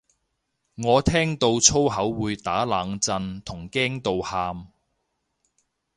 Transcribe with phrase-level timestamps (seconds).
[0.77, 4.69] 我聽到粗口會打冷震同驚到喊